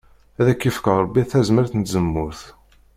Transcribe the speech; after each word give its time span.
Ad 0.39 0.47
k-yefk 0.53 0.85
Ṛebbi 1.03 1.21
tazmart 1.31 1.73
n 1.75 1.81
tzemmurt. 1.81 2.41